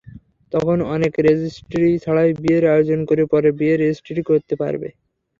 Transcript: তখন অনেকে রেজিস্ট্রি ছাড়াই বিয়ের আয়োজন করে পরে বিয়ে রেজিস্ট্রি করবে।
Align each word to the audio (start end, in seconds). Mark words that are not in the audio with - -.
তখন 0.53 0.77
অনেকে 0.93 1.19
রেজিস্ট্রি 1.23 1.89
ছাড়াই 2.03 2.31
বিয়ের 2.37 2.65
আয়োজন 2.73 2.99
করে 3.09 3.23
পরে 3.31 3.49
বিয়ে 3.59 3.75
রেজিস্ট্রি 3.75 4.21
করবে। 4.27 4.87